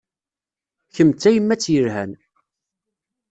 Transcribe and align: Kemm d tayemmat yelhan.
Kemm 0.95 1.11
d 1.13 1.17
tayemmat 1.17 1.71
yelhan. 1.73 2.11